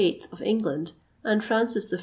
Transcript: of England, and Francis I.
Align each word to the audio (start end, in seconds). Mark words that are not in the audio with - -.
of 0.31 0.41
England, 0.41 0.93
and 1.23 1.43
Francis 1.43 1.93
I. 1.93 1.97